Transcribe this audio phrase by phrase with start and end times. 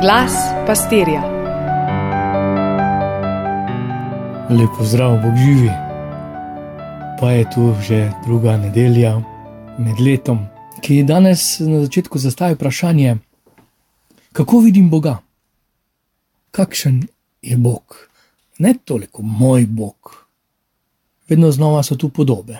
[0.00, 0.32] Glas
[0.66, 1.22] pastirja.
[4.50, 5.70] Lepo zdrav, Bog živi.
[7.20, 9.18] Pa je tu že druga nedelja
[9.78, 10.46] med letom,
[10.80, 13.16] ki je danes na začetku zastavil vprašanje,
[14.32, 15.18] kako vidim Boga?
[16.50, 17.02] Kakšen
[17.42, 18.08] je Bog?
[18.58, 20.26] Ne toliko moj Bog.
[21.28, 22.58] Vedno znova so tu podobe.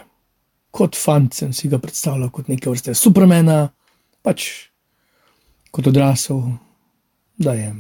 [0.71, 3.69] Kot fant sem si ga predstavljal kot neke vrste supermena,
[4.23, 4.51] pač
[5.71, 6.43] kot odrasel,
[7.39, 7.73] da je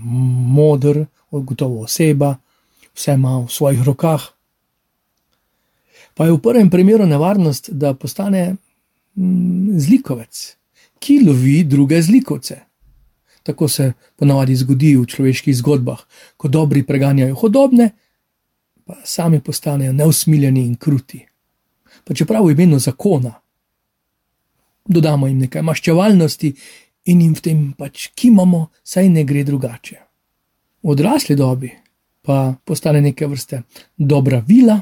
[0.55, 2.37] moder, gotovo oseba,
[2.95, 4.23] vse ima v svojih rokah.
[6.14, 8.56] Pa je v prvem primeru nevarnost, da postane
[9.14, 10.56] mm, zlikovec,
[10.98, 12.60] ki lovi druge zlikovce.
[13.42, 16.00] Tako se ponavadi zgodi v človeških zgodbah,
[16.36, 17.91] ko dobri preganjajo hodobne,
[18.84, 21.22] pa sami postanejo neusmiljeni in kruti.
[22.05, 23.34] Pa čeprav v imenu zakona
[24.88, 26.55] dodamo jim nekaj maščevalnosti
[27.09, 29.97] in jim v tem pač kimamo, saj ne gre drugače.
[30.83, 31.71] V odrasli dobi
[32.23, 33.62] pa postane neke vrste
[33.97, 34.77] dobra vila,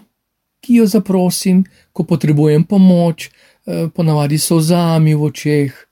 [0.60, 5.86] ki jo zaprosim, ko potrebujem pomoč, eh, ponavadi so zami v očeh,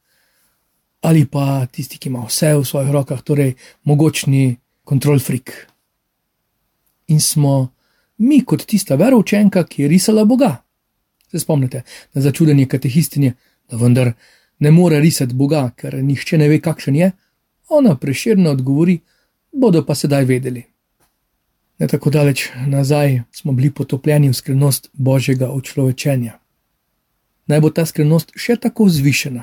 [1.05, 3.55] ali pa tisti, ki ima vse v svojih rokah, torej
[3.85, 5.53] mogočni kontrol frik.
[7.09, 7.69] In smo
[8.19, 10.65] mi kot tista veroučenka, ki je risala Boga.
[11.31, 11.83] Se spomnite
[12.15, 13.35] na začudenje katehistinje,
[13.71, 14.15] da vendar
[14.65, 17.11] ne more risati Boga, ker nihče ne ve, kakšen je,
[17.69, 18.99] ona preširno odgovori:
[19.53, 20.63] bodo pa sedaj vedeli.
[21.79, 26.39] Ne tako daleč nazaj smo bili potopljeni v skrivnost Božjega učlovečenja.
[27.47, 29.43] Naj bo ta skrivnost še tako zvišena.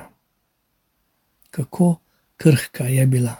[1.50, 1.94] Kako
[2.36, 3.36] krhka je bila.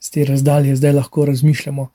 [0.00, 1.88] Z te razdalje zdaj lahko razmišljamo.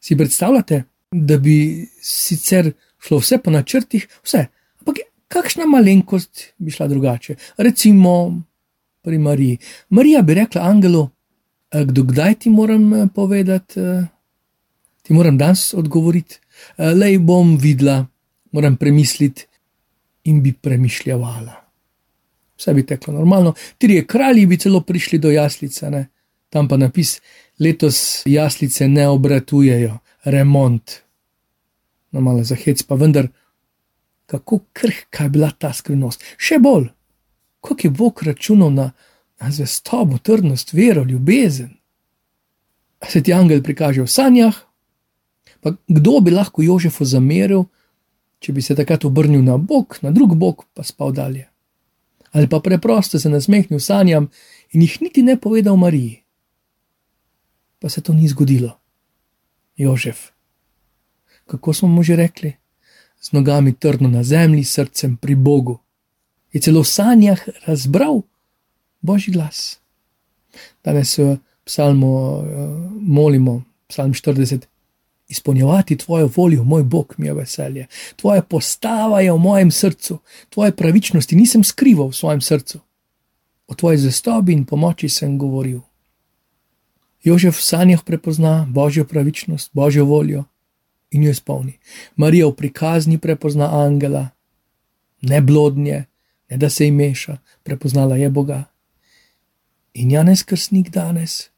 [0.00, 4.46] Si predstavljate, da bi sicer šlo vse po načrtih, vse,
[5.28, 7.34] kakšna malenkost bi šla drugače.
[7.56, 8.42] Recimo
[9.02, 9.58] pri Mariji.
[9.88, 11.08] Marija bi rekla Angelu,
[11.84, 14.04] kdo kdaj ti moram eh, povedati, eh,
[15.02, 16.38] ti moram danes odgovoriti,
[16.76, 18.06] eh, le bom videla,
[18.52, 19.46] moram premisliti
[20.24, 21.64] in bi premišljala.
[22.56, 26.06] Vse bi teklo normalno, tri kralji bi celo prišli do jaslice, ne?
[26.50, 27.20] tam pa napis:
[27.58, 30.90] letos jaslice ne obratujejo, remont.
[32.10, 33.28] No, malo za hec, pa vendar
[34.28, 36.20] kako krhka je bila ta skrivnost.
[36.36, 36.90] Še bolj,
[37.64, 38.90] kako je Bog računal na,
[39.40, 41.70] na zvestobo, trdnost, vero, ljubezen.
[43.08, 44.58] Se ti angel prikaže v sanjah,
[45.64, 47.64] pa kdo bi lahko Jožefu zameril,
[48.44, 51.48] če bi se takrat obrnil na bok, na drug bok, pa spal dalje.
[52.36, 54.28] Ali pa preprosto se nasmehnil sanjam
[54.76, 56.20] in jih niti ne povedal Mariji.
[57.80, 58.76] Pa se to ni zgodilo.
[59.78, 60.34] Jožef,
[61.46, 62.58] kako smo mu že rekli?
[63.20, 65.78] Z nogami trdno na zemlji, srcem pri Bogu.
[66.52, 68.22] Je celo v sanjah razbral
[69.00, 69.78] Božji glas.
[70.84, 72.42] Danes v psalmu uh,
[73.00, 74.64] molimo, psalm 40.
[75.28, 77.86] Izpolnjevati tvojo voljo, moj Bog, mi je veselje.
[78.16, 80.18] Tvoja postava je v mojem srcu,
[80.48, 82.80] tvoje pravičnosti nisem skrival v svojem srcu.
[83.68, 85.80] O tvoji zvestobi in pomoči sem govoril.
[87.22, 90.44] Jožef v sanjah prepozna Božjo pravičnost, Božjo voljo,
[91.10, 91.78] in jo izpolni.
[92.16, 94.28] Marija v prikazni prepozna angela,
[95.20, 96.04] ne blodnje,
[96.50, 98.64] ne da se jim meša, prepoznala je Boga.
[99.94, 101.50] In Janes krstnik danes,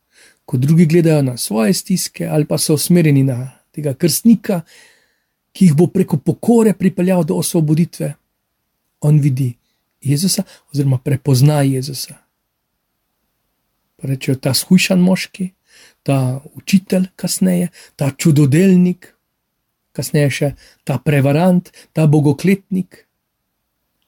[0.45, 4.61] ko drugi gledajo na svoje stiske ali pa so usmerjeni na tega krstnika,
[5.53, 8.15] ki jih bo preko pokore pripeljal do osvoboditve,
[9.01, 9.55] on vidi
[10.01, 12.15] Jezusa oziroma prepozna Jezusa.
[13.97, 15.51] Pa rečejo ta shujšan moški,
[16.03, 19.15] ta učitelj kasneje, ta čudodelnik,
[19.93, 20.49] kasneje še
[20.85, 23.07] ta prevarant, ta bogokletnik.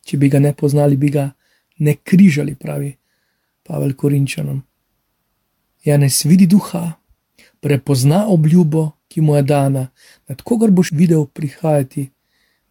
[0.03, 1.31] Če bi ga ne poznali, bi ga
[1.79, 2.93] ne križali, pravi
[3.63, 4.63] Pavel Korinčanom.
[5.85, 6.99] Janes vidi duha,
[7.61, 9.89] prepozna obljubo, ki mu je dana,
[10.29, 12.09] nad kogar boš videl prihajati.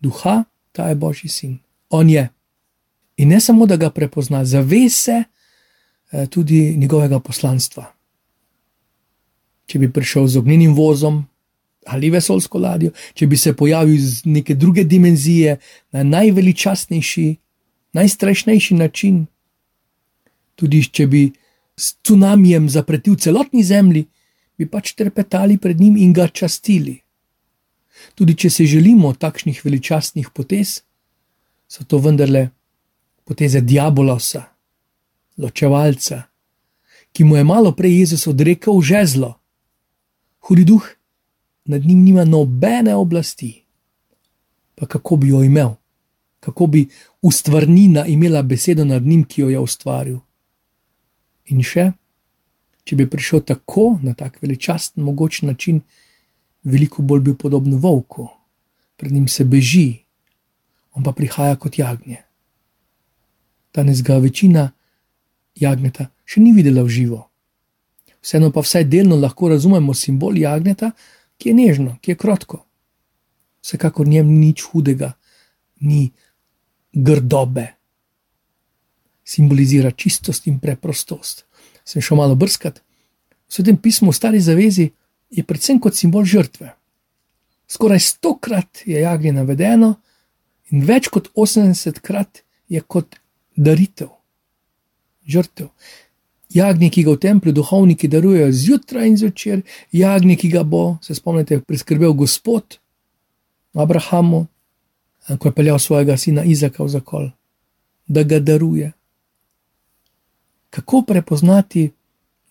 [0.02, 1.60] Duha, ta je Božji sin.
[1.90, 2.30] On je.
[3.18, 7.86] In ne samo, da ga prepozna, zave se eh, tudi njegovega poslanstva.
[9.66, 11.22] Če bi prišel z ognjenim vozom,
[11.86, 15.58] ali vesolsko ladjo, če bi se pojavil iz neke druge dimenzije
[15.92, 17.28] na najveličastnejši,
[17.94, 19.26] najstrašnejši način.
[20.56, 21.24] Tudi če bi
[21.78, 24.06] s tsunamijem zapretil celotni zemlji,
[24.58, 27.00] bi pač trpetali pred njim in ga častili.
[28.16, 30.82] Tudi če se želimo takšnih veličastnih potez,
[31.68, 32.50] so to vendarle
[33.26, 34.44] poteze diabolosa,
[35.38, 36.24] ločevalca,
[37.12, 39.34] ki mu je malo prej Jezus odrekel žezlo.
[40.48, 40.86] Hudi duh
[41.66, 43.64] nad njim nima nobene oblasti.
[44.76, 45.70] Pa kako bi jo imel,
[46.40, 46.88] kako bi
[47.22, 50.20] ustvarnina imela besedo nad njim, ki jo je ustvaril.
[51.46, 51.92] In še,
[52.84, 55.82] če bi prišel tako, na tak veličasten, mogoč način,
[56.64, 58.28] veliko bolj bil podoben volku,
[58.98, 60.02] pred njim se beži,
[60.94, 62.24] on pa prihaja kot jagnje.
[63.74, 64.72] Danes ga večina
[65.56, 67.22] jagneta še ni videla v živo.
[68.22, 70.92] Vseeno pa vsaj delno lahko razumemo simbol jagneta,
[71.42, 72.62] ki je nežno, ki je krotko.
[73.66, 75.16] Vsekakor njem ni nič hudega,
[75.82, 76.12] ni
[76.94, 77.66] grdobe.
[79.26, 81.46] Simbolizira čistost in preprostost.
[81.86, 82.82] Sem šel malo brskati.
[83.50, 84.92] V svetem pismu v Stari zavezi
[85.32, 86.76] je predvsem kot simbol žrtve.
[87.72, 89.96] Skoraj stokrat je jagnje navedeno,
[90.72, 93.18] in več kot 80 krat je kot
[93.56, 94.12] daritev,
[95.28, 95.72] žrtev.
[96.54, 99.62] Jagnje, ki ga v templju duhovniki darujejo zjutraj in zvečer,
[99.92, 102.78] jagnje, ki ga bo, se spomnite, priskrbel Gospod
[103.74, 104.48] Abrahamu,
[105.40, 107.30] ko je peljal svojega sina Izaka v zakol,
[108.08, 108.92] da ga daruje.
[110.70, 111.92] Kako prepoznati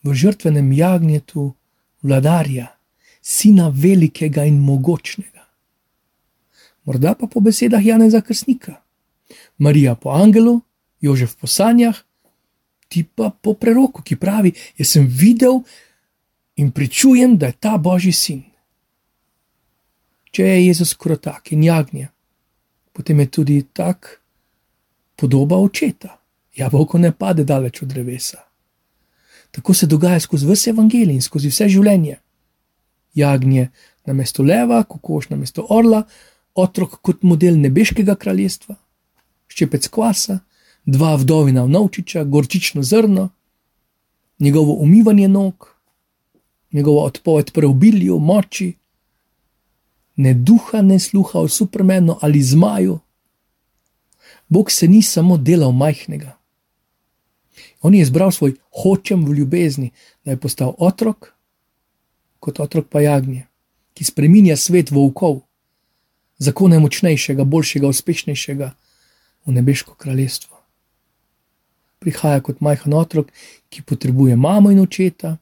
[0.03, 1.53] v žrtvenem jagnjetu
[2.03, 2.73] vladarja,
[3.21, 5.45] sina velikega in mogočnega?
[6.85, 8.81] Morda pa po besedah Janeza Krstnika,
[9.59, 10.61] Marija po angelu,
[11.01, 11.97] Jožef po sanjah,
[12.91, 15.63] ti pa po preroku, ki pravi: Jaz sem videl
[16.59, 18.43] in pričujem, da je ta božji sin.
[20.31, 22.09] Če je Jezus krotak in jagnje,
[22.93, 24.21] potem je tudi tak
[25.17, 26.17] podoba očeta.
[26.57, 28.43] Jabolko ne pade daleč od drevesa.
[29.51, 32.19] Tako se dogaja skozi vse evangelije in skozi vse življenje.
[33.15, 33.71] Jagnje
[34.07, 36.05] na mesto leva, kokoš na mesto orla,
[36.55, 38.77] otrok kot model nebeškega kraljestva,
[39.51, 40.41] ščepec kvasa,
[40.87, 43.29] dva vdovina vnovčiča, gorčično zrno,
[44.39, 45.75] njegovo umivanje nog,
[46.73, 48.73] njegova odpoved preobilju, moči,
[50.17, 52.99] ne duha, ne sluha o supermenu ali zmaju.
[54.49, 56.37] Bog se ni samo delal majhnega.
[57.83, 59.91] On je izbral svoj hočem v ljubezni,
[60.25, 61.33] da je postal otrok,
[62.41, 63.47] kot otrok pa jagnje,
[63.95, 65.41] ki spreminja svet volkov,
[66.39, 68.73] zakone močnejšega, boljšega, uspešnejšega
[69.47, 70.60] v nebeško kraljestvo.
[72.01, 73.29] Prihaja kot majhen otrok,
[73.69, 75.37] ki potrebuje mamo in očeta,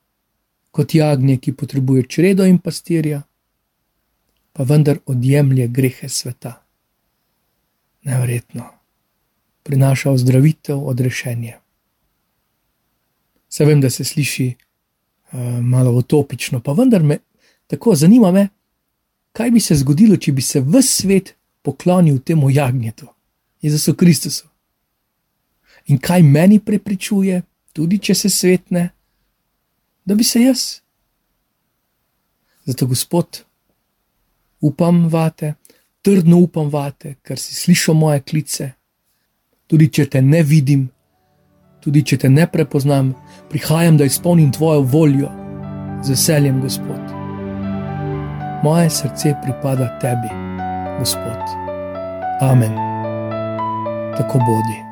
[0.74, 3.22] kot jagnje, ki potrebuje čredo in pastirja,
[4.52, 6.58] pa vendar odjemlje grehe sveta.
[8.02, 8.66] Neverjetno,
[9.62, 11.54] prinaša ozdravitev, odrešenje.
[13.48, 17.18] Se vem, da se sliši uh, malo utopično, pa vendar me
[17.66, 18.48] tako zanima, me,
[19.32, 23.06] kaj bi se zgodilo, če bi se v svet poklonil temu jagnjetu,
[23.62, 24.48] Jezusu Kristusu.
[25.88, 27.42] In kaj meni prepričuje,
[27.72, 28.88] tudi če se svet ne,
[30.04, 30.64] da bi se jaz.
[32.68, 33.42] Zato, Gospod,
[34.60, 35.54] upam vate,
[36.02, 38.70] trdno upam vate, ker si slišal moje klice.
[39.68, 40.86] Tudi če te ne vidim,
[41.84, 43.12] tudi če te ne prepoznam,
[43.52, 45.30] prihajam, da izpolnim tvojo voljo
[46.04, 47.14] z veseljem, Gospod.
[48.64, 50.32] Moje srce pripada tebi,
[50.98, 51.56] Gospod.
[52.40, 52.76] Amen.
[54.16, 54.87] Tako bodi.